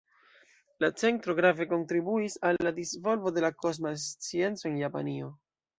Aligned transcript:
La 0.83 0.89
centro 1.01 1.35
grave 1.41 1.67
kontribuis 1.75 2.39
al 2.51 2.61
la 2.69 2.75
disvolvo 2.81 3.37
de 3.37 3.47
la 3.49 3.55
kosma 3.67 3.95
scienco 4.09 4.71
en 4.73 4.85
Japanio. 4.87 5.35